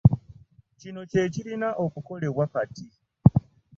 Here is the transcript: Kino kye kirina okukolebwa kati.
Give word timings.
Kino 0.79 1.01
kye 1.09 1.23
kirina 1.33 1.69
okukolebwa 1.85 2.45
kati. 2.53 2.85